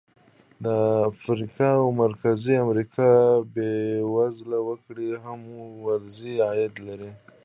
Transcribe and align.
د 0.65 0.65
افریقا 1.11 1.69
او 1.81 1.87
مرکزي 2.03 2.53
امریکا 2.65 3.09
بېوزله 3.53 4.57
وګړي 4.67 5.09
هم 5.23 5.39
ورځنی 5.85 6.33
عاید 6.47 6.73
لري. 6.87 7.11